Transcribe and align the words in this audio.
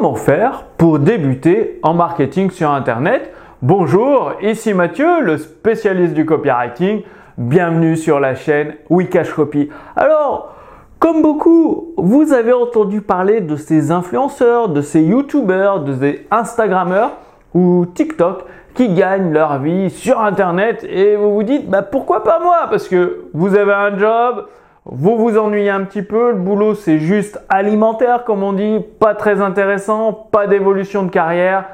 Comment 0.00 0.14
faire 0.14 0.64
pour 0.78 0.98
débuter 0.98 1.78
en 1.82 1.92
marketing 1.92 2.50
sur 2.50 2.70
Internet 2.70 3.34
Bonjour, 3.60 4.32
ici 4.40 4.72
Mathieu, 4.72 5.20
le 5.20 5.36
spécialiste 5.36 6.14
du 6.14 6.24
copywriting. 6.24 7.02
Bienvenue 7.36 7.98
sur 7.98 8.18
la 8.18 8.34
chaîne 8.34 8.76
Wikash 8.88 9.30
Copy. 9.34 9.68
Alors, 9.96 10.54
comme 10.98 11.20
beaucoup, 11.20 11.92
vous 11.98 12.32
avez 12.32 12.54
entendu 12.54 13.02
parler 13.02 13.42
de 13.42 13.56
ces 13.56 13.90
influenceurs, 13.90 14.70
de 14.70 14.80
ces 14.80 15.02
youtubeurs, 15.02 15.80
de 15.80 15.92
ces 15.92 16.26
instagrammeurs 16.30 17.18
ou 17.52 17.84
TikTok 17.84 18.44
qui 18.72 18.94
gagnent 18.94 19.34
leur 19.34 19.58
vie 19.58 19.90
sur 19.90 20.18
Internet 20.18 20.82
et 20.88 21.14
vous 21.16 21.34
vous 21.34 21.42
dites 21.42 21.68
bah, 21.68 21.82
pourquoi 21.82 22.24
pas 22.24 22.40
moi? 22.42 22.60
Parce 22.70 22.88
que 22.88 23.24
vous 23.34 23.54
avez 23.54 23.74
un 23.74 23.98
job, 23.98 24.46
vous 24.86 25.18
vous 25.18 25.36
ennuyez 25.36 25.68
un 25.68 25.84
petit 25.84 26.02
peu, 26.02 26.30
le 26.30 26.38
boulot 26.38 26.74
c'est 26.74 26.98
juste 26.98 27.38
alimentaire 27.50 28.24
comme 28.24 28.42
on 28.42 28.54
dit, 28.54 28.78
pas 28.98 29.14
très 29.14 29.42
intéressant, 29.42 30.12
pas 30.12 30.46
d'évolution 30.46 31.02
de 31.02 31.10
carrière, 31.10 31.66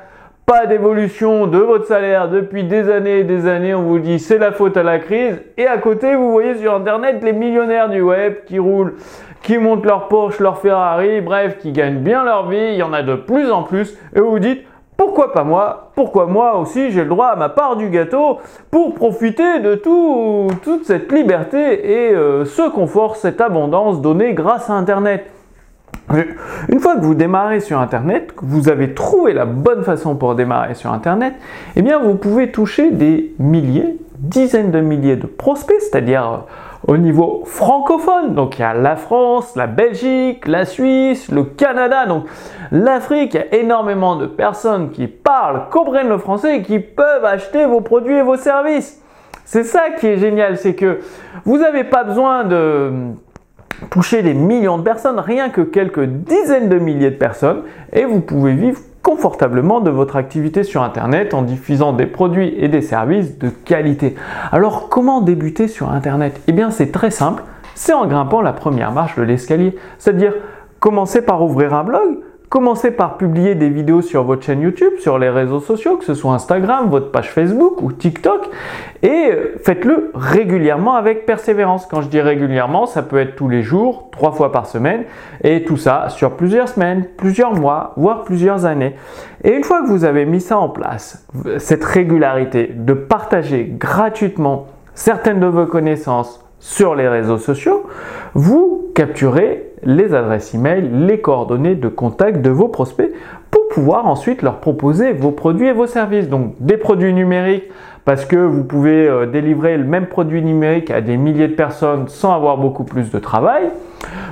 pas 0.44 0.66
d'évolution 0.66 1.46
de 1.46 1.58
votre 1.58 1.86
salaire 1.86 2.28
depuis 2.28 2.64
des 2.64 2.90
années 2.90 3.20
et 3.20 3.24
des 3.24 3.46
années, 3.46 3.74
on 3.74 3.82
vous 3.82 4.00
dit 4.00 4.18
c'est 4.18 4.38
la 4.38 4.50
faute 4.50 4.76
à 4.76 4.82
la 4.82 4.98
crise 4.98 5.40
et 5.56 5.68
à 5.68 5.78
côté 5.78 6.16
vous 6.16 6.32
voyez 6.32 6.56
sur 6.56 6.74
internet 6.74 7.22
les 7.22 7.32
millionnaires 7.32 7.88
du 7.88 8.00
web 8.00 8.38
qui 8.44 8.58
roulent, 8.58 8.94
qui 9.42 9.56
montent 9.56 9.86
leur 9.86 10.08
Porsche, 10.08 10.40
leur 10.40 10.58
Ferrari, 10.58 11.20
bref, 11.20 11.58
qui 11.58 11.70
gagnent 11.70 12.00
bien 12.00 12.24
leur 12.24 12.48
vie, 12.48 12.70
il 12.72 12.76
y 12.76 12.82
en 12.82 12.92
a 12.92 13.02
de 13.02 13.14
plus 13.14 13.52
en 13.52 13.62
plus 13.62 13.96
et 14.16 14.20
vous 14.20 14.30
vous 14.32 14.38
dites 14.40 14.64
pourquoi 14.96 15.32
pas 15.32 15.44
moi? 15.44 15.90
Pourquoi 15.94 16.26
moi 16.26 16.58
aussi 16.58 16.90
j'ai 16.90 17.02
le 17.02 17.08
droit 17.08 17.28
à 17.28 17.36
ma 17.36 17.48
part 17.48 17.76
du 17.76 17.90
gâteau 17.90 18.38
pour 18.70 18.94
profiter 18.94 19.60
de 19.60 19.74
tout, 19.74 20.48
toute 20.62 20.84
cette 20.84 21.12
liberté 21.12 22.08
et 22.08 22.14
euh, 22.14 22.44
ce 22.44 22.68
confort, 22.68 23.16
cette 23.16 23.40
abondance 23.40 24.00
donnée 24.00 24.32
grâce 24.32 24.70
à 24.70 24.74
Internet. 24.74 25.30
Une 26.68 26.78
fois 26.78 26.96
que 26.96 27.00
vous 27.00 27.14
démarrez 27.14 27.60
sur 27.60 27.80
Internet, 27.80 28.32
que 28.34 28.44
vous 28.44 28.68
avez 28.68 28.94
trouvé 28.94 29.32
la 29.32 29.44
bonne 29.44 29.82
façon 29.82 30.14
pour 30.14 30.34
démarrer 30.36 30.74
sur 30.74 30.92
Internet, 30.92 31.34
eh 31.74 31.82
bien 31.82 31.98
vous 31.98 32.14
pouvez 32.14 32.52
toucher 32.52 32.90
des 32.92 33.34
milliers, 33.38 33.98
dizaines 34.18 34.70
de 34.70 34.80
milliers 34.80 35.16
de 35.16 35.26
prospects, 35.26 35.80
c'est-à-dire 35.80 36.44
au 36.86 36.96
niveau 36.96 37.42
francophone. 37.44 38.34
Donc 38.34 38.58
il 38.58 38.62
y 38.62 38.64
a 38.64 38.74
la 38.74 38.96
France, 38.96 39.54
la 39.56 39.66
Belgique, 39.66 40.46
la 40.46 40.64
Suisse, 40.64 41.30
le 41.30 41.44
Canada, 41.44 42.06
donc 42.06 42.26
l'Afrique. 42.70 43.34
Il 43.34 43.40
y 43.40 43.42
a 43.42 43.60
énormément 43.60 44.16
de 44.16 44.26
personnes 44.26 44.90
qui 44.90 45.06
parlent, 45.06 45.68
comprennent 45.70 46.08
le 46.08 46.18
français 46.18 46.58
et 46.58 46.62
qui 46.62 46.78
peuvent 46.78 47.24
acheter 47.24 47.66
vos 47.66 47.80
produits 47.80 48.16
et 48.16 48.22
vos 48.22 48.36
services. 48.36 49.02
C'est 49.44 49.64
ça 49.64 49.90
qui 49.98 50.08
est 50.08 50.18
génial, 50.18 50.56
c'est 50.58 50.74
que 50.74 51.00
vous 51.44 51.58
n'avez 51.58 51.84
pas 51.84 52.02
besoin 52.02 52.44
de 52.44 52.90
toucher 53.90 54.22
des 54.22 54.34
millions 54.34 54.78
de 54.78 54.82
personnes, 54.82 55.20
rien 55.20 55.50
que 55.50 55.60
quelques 55.60 56.04
dizaines 56.04 56.68
de 56.68 56.78
milliers 56.78 57.10
de 57.10 57.16
personnes, 57.16 57.62
et 57.92 58.04
vous 58.04 58.20
pouvez 58.20 58.54
vivre 58.54 58.80
confortablement 59.06 59.78
de 59.78 59.88
votre 59.88 60.16
activité 60.16 60.64
sur 60.64 60.82
Internet 60.82 61.32
en 61.32 61.42
diffusant 61.42 61.92
des 61.92 62.06
produits 62.06 62.52
et 62.58 62.66
des 62.66 62.82
services 62.82 63.38
de 63.38 63.50
qualité. 63.50 64.16
Alors 64.50 64.88
comment 64.88 65.20
débuter 65.20 65.68
sur 65.68 65.90
Internet? 65.90 66.40
Eh 66.48 66.52
bien 66.52 66.72
c'est 66.72 66.90
très 66.90 67.12
simple, 67.12 67.44
c'est 67.76 67.92
en 67.92 68.06
grimpant 68.08 68.42
la 68.42 68.52
première 68.52 68.90
marche 68.90 69.14
de 69.14 69.22
l'escalier, 69.22 69.76
c'est-à-dire 69.98 70.34
commencer 70.80 71.22
par 71.22 71.40
ouvrir 71.44 71.72
un 71.72 71.84
blog, 71.84 72.18
Commencez 72.48 72.92
par 72.92 73.16
publier 73.16 73.56
des 73.56 73.68
vidéos 73.68 74.02
sur 74.02 74.22
votre 74.22 74.44
chaîne 74.44 74.60
YouTube, 74.60 74.92
sur 75.00 75.18
les 75.18 75.28
réseaux 75.28 75.58
sociaux, 75.58 75.96
que 75.96 76.04
ce 76.04 76.14
soit 76.14 76.32
Instagram, 76.32 76.88
votre 76.88 77.10
page 77.10 77.32
Facebook 77.32 77.82
ou 77.82 77.90
TikTok, 77.90 78.48
et 79.02 79.30
faites-le 79.64 80.12
régulièrement 80.14 80.94
avec 80.94 81.26
persévérance. 81.26 81.86
Quand 81.86 82.02
je 82.02 82.08
dis 82.08 82.20
régulièrement, 82.20 82.86
ça 82.86 83.02
peut 83.02 83.18
être 83.18 83.34
tous 83.34 83.48
les 83.48 83.62
jours, 83.62 84.10
trois 84.12 84.30
fois 84.30 84.52
par 84.52 84.66
semaine, 84.66 85.02
et 85.42 85.64
tout 85.64 85.76
ça 85.76 86.08
sur 86.08 86.36
plusieurs 86.36 86.68
semaines, 86.68 87.06
plusieurs 87.16 87.52
mois, 87.52 87.94
voire 87.96 88.22
plusieurs 88.22 88.64
années. 88.64 88.94
Et 89.42 89.50
une 89.50 89.64
fois 89.64 89.82
que 89.82 89.88
vous 89.88 90.04
avez 90.04 90.24
mis 90.24 90.40
ça 90.40 90.56
en 90.56 90.68
place, 90.68 91.26
cette 91.58 91.84
régularité 91.84 92.70
de 92.72 92.92
partager 92.92 93.74
gratuitement 93.76 94.68
certaines 94.94 95.40
de 95.40 95.46
vos 95.46 95.66
connaissances 95.66 96.44
sur 96.60 96.94
les 96.94 97.08
réseaux 97.08 97.38
sociaux, 97.38 97.86
vous 98.34 98.85
capturez 98.96 99.72
les 99.82 100.14
adresses 100.14 100.54
email, 100.54 100.88
les 100.90 101.20
coordonnées 101.20 101.74
de 101.74 101.88
contact 101.88 102.40
de 102.40 102.48
vos 102.48 102.68
prospects 102.68 103.12
pour 103.50 103.68
pouvoir 103.68 104.06
ensuite 104.06 104.40
leur 104.40 104.58
proposer 104.58 105.12
vos 105.12 105.32
produits 105.32 105.68
et 105.68 105.72
vos 105.72 105.86
services. 105.86 106.30
Donc 106.30 106.54
des 106.60 106.78
produits 106.78 107.12
numériques 107.12 107.70
parce 108.06 108.24
que 108.24 108.36
vous 108.36 108.64
pouvez 108.64 109.06
euh, 109.06 109.26
délivrer 109.26 109.76
le 109.76 109.84
même 109.84 110.06
produit 110.06 110.40
numérique 110.40 110.90
à 110.90 111.02
des 111.02 111.18
milliers 111.18 111.48
de 111.48 111.54
personnes 111.54 112.08
sans 112.08 112.34
avoir 112.34 112.56
beaucoup 112.56 112.84
plus 112.84 113.10
de 113.10 113.18
travail. 113.18 113.68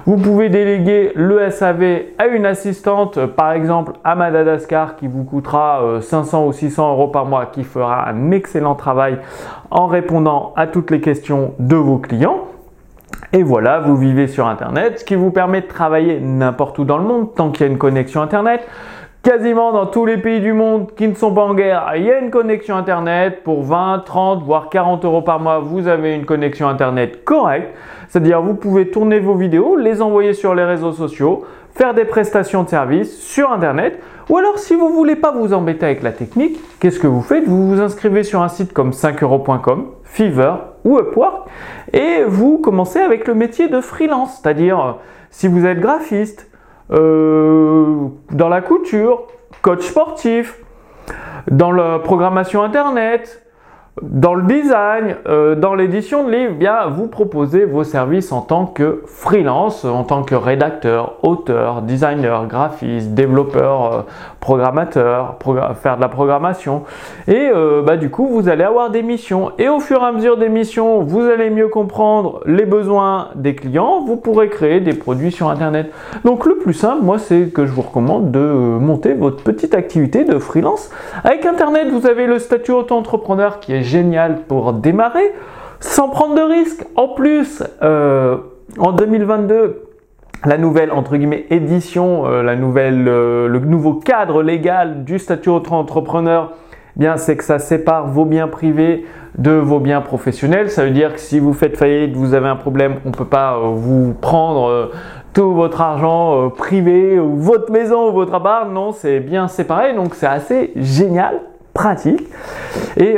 Vous 0.06 0.16
pouvez 0.16 0.48
déléguer 0.48 1.12
le 1.14 1.50
SAV 1.50 2.02
à 2.18 2.26
une 2.28 2.46
assistante, 2.46 3.18
euh, 3.18 3.26
par 3.26 3.52
exemple 3.52 3.92
à 4.02 4.14
Madagascar, 4.14 4.96
qui 4.96 5.08
vous 5.08 5.24
coûtera 5.24 6.00
500 6.00 6.42
euh, 6.42 6.48
ou 6.48 6.52
600 6.52 6.92
euros 6.92 7.08
par 7.08 7.26
mois, 7.26 7.46
qui 7.46 7.64
fera 7.64 8.08
un 8.08 8.30
excellent 8.30 8.76
travail 8.76 9.18
en 9.70 9.88
répondant 9.88 10.54
à 10.56 10.66
toutes 10.66 10.90
les 10.90 11.02
questions 11.02 11.52
de 11.58 11.76
vos 11.76 11.98
clients. 11.98 12.46
Et 13.32 13.42
voilà, 13.42 13.80
vous 13.80 13.96
vivez 13.96 14.28
sur 14.28 14.46
Internet, 14.46 15.00
ce 15.00 15.04
qui 15.04 15.16
vous 15.16 15.30
permet 15.30 15.60
de 15.60 15.66
travailler 15.66 16.20
n'importe 16.20 16.78
où 16.78 16.84
dans 16.84 16.98
le 16.98 17.04
monde 17.04 17.34
tant 17.34 17.50
qu'il 17.50 17.66
y 17.66 17.68
a 17.68 17.72
une 17.72 17.78
connexion 17.78 18.22
Internet. 18.22 18.66
Quasiment 19.24 19.72
dans 19.72 19.86
tous 19.86 20.04
les 20.04 20.18
pays 20.18 20.40
du 20.40 20.52
monde 20.52 20.94
qui 20.94 21.08
ne 21.08 21.14
sont 21.14 21.32
pas 21.32 21.42
en 21.42 21.54
guerre, 21.54 21.92
il 21.96 22.04
y 22.04 22.10
a 22.12 22.18
une 22.18 22.30
connexion 22.30 22.76
Internet. 22.76 23.42
Pour 23.42 23.62
20, 23.62 24.04
30, 24.04 24.44
voire 24.44 24.68
40 24.68 25.04
euros 25.06 25.22
par 25.22 25.40
mois, 25.40 25.60
vous 25.60 25.88
avez 25.88 26.14
une 26.14 26.26
connexion 26.26 26.68
Internet 26.68 27.24
correcte. 27.24 27.74
C'est-à-dire, 28.08 28.42
vous 28.42 28.54
pouvez 28.54 28.90
tourner 28.90 29.20
vos 29.20 29.34
vidéos, 29.34 29.76
les 29.76 30.02
envoyer 30.02 30.34
sur 30.34 30.54
les 30.54 30.64
réseaux 30.64 30.92
sociaux, 30.92 31.44
faire 31.74 31.94
des 31.94 32.04
prestations 32.04 32.64
de 32.64 32.68
services 32.68 33.18
sur 33.18 33.50
Internet. 33.50 33.98
Ou 34.28 34.36
alors, 34.36 34.58
si 34.58 34.74
vous 34.74 34.90
ne 34.90 34.94
voulez 34.94 35.16
pas 35.16 35.32
vous 35.32 35.54
embêter 35.54 35.86
avec 35.86 36.02
la 36.02 36.12
technique, 36.12 36.60
qu'est-ce 36.78 37.00
que 37.00 37.06
vous 37.06 37.22
faites? 37.22 37.48
Vous 37.48 37.68
vous 37.68 37.80
inscrivez 37.80 38.24
sur 38.24 38.42
un 38.42 38.48
site 38.48 38.74
comme 38.74 38.90
5euros.com, 38.90 39.86
Fiverr 40.04 40.73
ou 40.84 40.98
Upwork 40.98 41.48
et 41.92 42.22
vous 42.26 42.58
commencez 42.58 43.00
avec 43.00 43.26
le 43.26 43.34
métier 43.34 43.68
de 43.68 43.80
freelance. 43.80 44.40
C'est-à-dire, 44.40 44.98
si 45.30 45.48
vous 45.48 45.66
êtes 45.66 45.80
graphiste, 45.80 46.50
euh, 46.90 48.06
dans 48.30 48.48
la 48.48 48.60
couture, 48.60 49.26
coach 49.62 49.82
sportif, 49.82 50.60
dans 51.50 51.72
la 51.72 51.98
programmation 51.98 52.62
internet, 52.62 53.43
dans 54.02 54.34
le 54.34 54.42
design, 54.42 55.16
euh, 55.28 55.54
dans 55.54 55.76
l'édition 55.76 56.24
de 56.24 56.32
livres, 56.32 56.54
bien 56.54 56.88
vous 56.88 57.06
proposez 57.06 57.64
vos 57.64 57.84
services 57.84 58.32
en 58.32 58.40
tant 58.40 58.66
que 58.66 59.02
freelance, 59.06 59.84
en 59.84 60.02
tant 60.02 60.24
que 60.24 60.34
rédacteur, 60.34 61.14
auteur, 61.22 61.80
designer, 61.80 62.48
graphiste, 62.48 63.10
développeur, 63.14 63.92
euh, 63.92 64.00
programmateur, 64.40 65.36
faire 65.80 65.96
de 65.96 66.00
la 66.00 66.08
programmation. 66.08 66.82
Et 67.28 67.50
euh, 67.54 67.82
bah, 67.82 67.96
du 67.96 68.10
coup, 68.10 68.26
vous 68.26 68.48
allez 68.48 68.64
avoir 68.64 68.90
des 68.90 69.04
missions. 69.04 69.52
Et 69.58 69.68
au 69.68 69.78
fur 69.78 70.02
et 70.02 70.06
à 70.06 70.10
mesure 70.10 70.38
des 70.38 70.48
missions, 70.48 71.02
vous 71.02 71.22
allez 71.22 71.50
mieux 71.50 71.68
comprendre 71.68 72.40
les 72.46 72.66
besoins 72.66 73.28
des 73.36 73.54
clients. 73.54 74.04
Vous 74.04 74.16
pourrez 74.16 74.48
créer 74.48 74.80
des 74.80 74.94
produits 74.94 75.30
sur 75.30 75.50
Internet. 75.50 75.92
Donc 76.24 76.46
le 76.46 76.56
plus 76.56 76.74
simple, 76.74 77.04
moi, 77.04 77.20
c'est 77.20 77.52
que 77.54 77.64
je 77.64 77.70
vous 77.70 77.82
recommande 77.82 78.32
de 78.32 78.40
monter 78.40 79.14
votre 79.14 79.44
petite 79.44 79.74
activité 79.74 80.24
de 80.24 80.38
freelance. 80.40 80.90
Avec 81.22 81.46
Internet, 81.46 81.88
vous 81.92 82.06
avez 82.08 82.26
le 82.26 82.40
statut 82.40 82.72
auto-entrepreneur 82.72 83.60
qui 83.60 83.72
est 83.72 83.83
génial 83.84 84.40
pour 84.48 84.72
démarrer 84.72 85.32
sans 85.84 86.08
prendre 86.08 86.34
de 86.34 86.40
risques. 86.40 86.84
En 86.96 87.08
plus, 87.08 87.62
euh, 87.82 88.38
en 88.78 88.92
2022, 88.92 89.82
la 90.46 90.58
nouvelle 90.58 90.90
entre 90.90 91.16
guillemets 91.16 91.44
édition, 91.50 92.26
euh, 92.26 92.42
la 92.42 92.56
nouvelle, 92.56 93.06
euh, 93.06 93.48
le 93.48 93.58
nouveau 93.60 93.94
cadre 93.94 94.42
légal 94.42 95.04
du 95.04 95.18
statut 95.18 95.50
auto-entrepreneur, 95.50 96.52
eh 96.96 97.00
bien 97.00 97.16
c'est 97.18 97.36
que 97.36 97.44
ça 97.44 97.58
sépare 97.58 98.08
vos 98.08 98.24
biens 98.24 98.48
privés 98.48 99.04
de 99.36 99.50
vos 99.50 99.78
biens 99.78 100.00
professionnels. 100.00 100.70
Ça 100.70 100.84
veut 100.84 100.90
dire 100.90 101.14
que 101.14 101.20
si 101.20 101.38
vous 101.38 101.52
faites 101.52 101.76
faillite, 101.76 102.16
vous 102.16 102.32
avez 102.32 102.48
un 102.48 102.56
problème, 102.56 102.96
on 103.04 103.10
ne 103.10 103.14
peut 103.14 103.24
pas 103.24 103.58
vous 103.58 104.14
prendre 104.14 104.90
tout 105.32 105.52
votre 105.52 105.80
argent 105.80 106.50
privé 106.50 107.18
votre 107.18 107.72
maison 107.72 108.08
ou 108.08 108.12
votre 108.12 108.34
appart. 108.34 108.70
Non, 108.70 108.92
c'est 108.92 109.18
bien 109.20 109.48
séparé, 109.48 109.92
donc 109.92 110.14
c'est 110.14 110.26
assez 110.26 110.72
génial, 110.76 111.40
pratique. 111.74 112.22
Et 112.96 113.16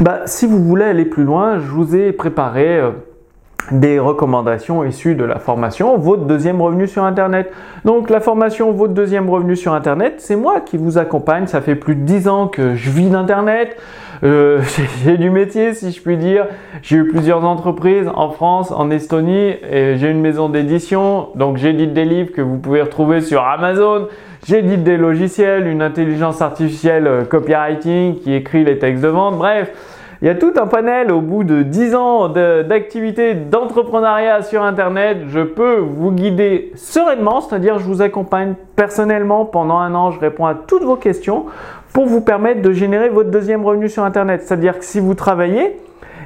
bah, 0.00 0.22
si 0.26 0.46
vous 0.46 0.62
voulez 0.62 0.84
aller 0.84 1.04
plus 1.04 1.24
loin, 1.24 1.58
je 1.58 1.66
vous 1.66 1.94
ai 1.94 2.12
préparé 2.12 2.78
euh, 2.78 2.90
des 3.70 3.98
recommandations 3.98 4.84
issues 4.84 5.14
de 5.14 5.24
la 5.24 5.38
formation 5.38 5.96
Votre 5.96 6.24
deuxième 6.24 6.60
revenu 6.60 6.88
sur 6.88 7.04
Internet. 7.04 7.52
Donc 7.84 8.10
la 8.10 8.20
formation 8.20 8.72
Votre 8.72 8.94
deuxième 8.94 9.28
revenu 9.30 9.54
sur 9.54 9.72
Internet, 9.74 10.14
c'est 10.18 10.36
moi 10.36 10.60
qui 10.60 10.76
vous 10.76 10.98
accompagne. 10.98 11.46
Ça 11.46 11.60
fait 11.60 11.76
plus 11.76 11.94
de 11.94 12.02
10 12.02 12.28
ans 12.28 12.48
que 12.48 12.74
je 12.74 12.90
vis 12.90 13.10
d'Internet. 13.10 13.76
Euh, 14.24 14.60
j'ai 15.04 15.18
du 15.18 15.30
métier, 15.30 15.74
si 15.74 15.92
je 15.92 16.00
puis 16.00 16.16
dire. 16.16 16.46
J'ai 16.82 16.96
eu 16.96 17.08
plusieurs 17.08 17.44
entreprises 17.44 18.08
en 18.14 18.30
France, 18.30 18.70
en 18.70 18.90
Estonie, 18.90 19.54
et 19.70 19.96
j'ai 19.96 20.10
une 20.10 20.20
maison 20.20 20.48
d'édition. 20.48 21.28
Donc 21.34 21.56
j'édite 21.58 21.92
des 21.92 22.04
livres 22.04 22.32
que 22.32 22.42
vous 22.42 22.58
pouvez 22.58 22.82
retrouver 22.82 23.20
sur 23.20 23.44
Amazon. 23.44 24.08
J'édite 24.44 24.82
des 24.82 24.96
logiciels, 24.96 25.68
une 25.68 25.82
intelligence 25.82 26.42
artificielle 26.42 27.06
euh, 27.06 27.24
copywriting 27.24 28.18
qui 28.18 28.34
écrit 28.34 28.64
les 28.64 28.76
textes 28.76 29.02
de 29.02 29.08
vente. 29.08 29.38
Bref, 29.38 29.70
Il 30.20 30.26
y 30.26 30.28
a 30.28 30.34
tout 30.34 30.52
un 30.56 30.66
panel 30.66 31.10
au 31.12 31.20
bout 31.20 31.42
de 31.44 31.62
10 31.62 31.94
ans 31.94 32.28
d'activité 32.28 33.34
d'entrepreneuriat 33.34 34.42
sur 34.42 34.62
Internet. 34.62 35.18
Je 35.28 35.40
peux 35.40 35.76
vous 35.76 36.12
guider 36.12 36.72
sereinement, 36.76 37.40
c'est-à-dire 37.40 37.78
je 37.78 37.84
vous 37.84 38.02
accompagne 38.02 38.54
personnellement 38.76 39.44
pendant 39.44 39.78
un 39.78 39.94
an. 39.94 40.12
Je 40.12 40.20
réponds 40.20 40.46
à 40.46 40.54
toutes 40.54 40.84
vos 40.84 40.96
questions 40.96 41.46
pour 41.92 42.06
vous 42.06 42.20
permettre 42.20 42.62
de 42.62 42.72
générer 42.72 43.08
votre 43.08 43.30
deuxième 43.30 43.64
revenu 43.64 43.88
sur 43.88 44.04
Internet. 44.04 44.42
C'est-à-dire 44.44 44.78
que 44.78 44.84
si 44.84 45.00
vous 45.00 45.14
travaillez, 45.14 45.76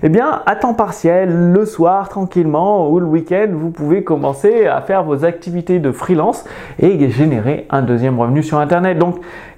eh 0.03 0.09
bien, 0.09 0.43
à 0.47 0.57
temps 0.57 0.75
partiel, 0.75 1.53
le 1.53 1.65
soir, 1.65 2.09
tranquillement, 2.09 2.91
ou 2.91 3.01
le 3.01 3.07
week-end, 3.07 3.49
vous 3.53 3.71
pouvez 3.71 4.05
commencer 4.05 4.67
à 4.67 4.81
faire 4.81 5.05
vos 5.05 5.25
activités 5.25 5.79
de 5.79 5.93
freelance 5.93 6.45
et 6.79 7.09
générer 7.11 7.67
un 7.71 7.83
deuxième 7.83 8.19
revenu 8.19 8.43
sur 8.43 8.59
Internet. 8.59 8.99
Donc, 8.99 9.17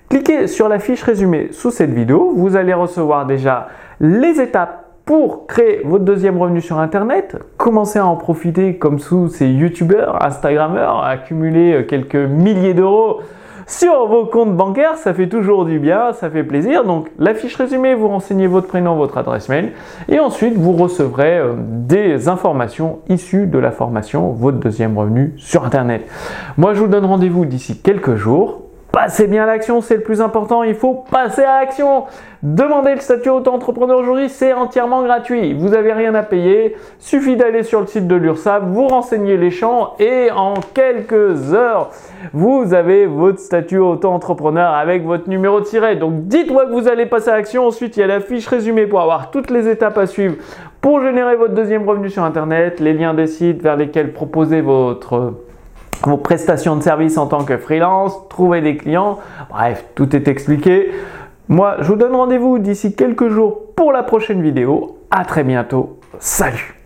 cliquez 0.09 0.47
sur 0.47 0.69
la 0.69 0.79
fiche 0.79 1.03
résumée 1.03 1.49
sous 1.53 1.71
cette 1.71 1.93
vidéo. 1.93 2.33
Vous 2.37 2.57
allez 2.57 2.75
recevoir 2.75 3.27
déjà 3.27 3.69
les 4.01 4.41
étapes 4.41 4.85
pour 5.05 5.47
créer 5.47 5.81
votre 5.87 6.05
deuxième 6.05 6.37
revenu 6.37 6.61
sur 6.61 6.79
Internet, 6.79 7.39
commencez 7.57 7.99
à 7.99 8.05
en 8.05 8.17
profiter 8.17 8.77
comme 8.77 8.99
sous 8.99 9.29
ces 9.29 9.49
YouTubeurs, 9.49 10.23
Instagrammeurs, 10.23 11.03
accumuler 11.03 11.87
quelques 11.89 12.15
milliers 12.15 12.75
d'euros 12.75 13.23
sur 13.69 14.07
vos 14.07 14.25
comptes 14.25 14.57
bancaires, 14.57 14.97
ça 14.97 15.13
fait 15.13 15.29
toujours 15.29 15.67
du 15.67 15.79
bien, 15.79 16.15
ça 16.15 16.31
fait 16.31 16.43
plaisir. 16.43 16.85
Donc 16.85 17.11
la 17.19 17.35
fiche 17.35 17.55
résumée, 17.55 17.95
vous 17.95 18.09
renseignez 18.09 18.47
votre 18.47 18.67
prénom, 18.67 18.97
votre 18.97 19.19
adresse 19.19 19.51
mail 19.51 19.73
et 20.09 20.19
ensuite 20.19 20.55
vous 20.55 20.73
recevrez 20.73 21.37
euh, 21.37 21.53
des 21.59 22.29
informations 22.29 23.01
issues 23.11 23.47
de 23.47 23.59
la 23.59 23.71
formation 23.71 24.33
Votre 24.33 24.57
deuxième 24.57 24.97
revenu 24.97 25.35
sur 25.37 25.67
Internet. 25.67 26.09
Moi 26.57 26.73
je 26.73 26.81
vous 26.81 26.89
donne 26.89 27.05
rendez-vous 27.05 27.45
d'ici 27.45 27.79
quelques 27.79 28.15
jours 28.15 28.68
Passez 28.93 29.27
bien 29.27 29.43
à 29.43 29.47
l'action, 29.47 29.83
c'est 29.83 29.97
le 29.97 30.03
plus 30.03 30.23
important. 30.23 30.63
Il 30.63 30.75
faut 30.75 31.05
passer 31.11 31.43
à 31.43 31.61
l'action. 31.61 32.05
Demandez 32.43 32.95
le 32.95 33.01
statut 33.01 33.29
auto-entrepreneur 33.29 33.99
aujourd'hui, 33.99 34.31
c'est 34.31 34.55
entièrement 34.55 35.03
gratuit. 35.03 35.53
Vous 35.53 35.69
n'avez 35.69 35.93
rien 35.93 36.15
à 36.15 36.23
payer. 36.23 36.75
Suffit 36.99 37.37
d'aller 37.37 37.65
sur 37.65 37.81
le 37.81 37.87
site 37.87 38.09
de 38.09 38.15
l'URSSAF, 38.15 38.63
vous 38.65 38.89
renseignez 38.89 39.37
les 39.37 39.51
champs 39.51 39.95
et 39.99 40.31
en 40.35 40.55
quelques 40.73 41.53
heures, 41.53 41.91
vous 42.33 42.73
avez 42.73 43.07
votre 43.07 43.41
statut 43.41 43.79
auto-entrepreneur 43.79 44.73
avec 44.73 45.05
votre 45.05 45.29
numéro 45.29 45.61
de 45.61 45.67
tiré. 45.67 45.97
Donc 45.97 46.27
dites-moi 46.27 46.67
que 46.67 46.73
vous 46.73 46.89
allez 46.89 47.05
passer 47.05 47.29
à 47.29 47.37
l'action. 47.37 47.67
Ensuite, 47.67 47.97
il 47.99 48.01
y 48.01 48.03
a 48.03 48.07
la 48.07 48.21
fiche 48.21 48.47
résumée 48.47 48.87
pour 48.87 49.03
avoir 49.03 49.31
toutes 49.31 49.51
les 49.51 49.69
étapes 49.69 49.99
à 49.99 50.07
suivre 50.07 50.37
pour 50.81 51.03
générer 51.03 51.37
votre 51.37 51.55
deuxième 51.55 51.87
revenu 51.87 52.09
sur 52.09 52.23
Internet, 52.25 52.81
les 52.81 52.95
liens 52.95 53.13
des 53.13 53.27
sites 53.27 53.61
vers 53.61 53.77
lesquels 53.77 54.13
proposer 54.13 54.61
votre 54.61 55.35
vos 56.03 56.17
prestations 56.17 56.77
de 56.77 56.83
service 56.83 57.19
en 57.19 57.27
tant 57.27 57.45
que 57.45 57.57
freelance, 57.57 58.29
trouver 58.29 58.61
des 58.61 58.77
clients, 58.77 59.19
bref, 59.51 59.85
tout 59.95 60.15
est 60.15 60.29
expliqué. 60.29 60.93
Moi, 61.49 61.77
je 61.81 61.89
vous 61.89 61.97
donne 61.97 62.15
rendez-vous 62.15 62.59
d'ici 62.59 62.95
quelques 62.95 63.29
jours 63.29 63.75
pour 63.75 63.93
la 63.93 64.03
prochaine 64.03 64.43
vidéo. 64.43 64.99
À 65.11 65.25
très 65.25 65.45
bientôt. 65.45 65.99
Salut 66.19 66.78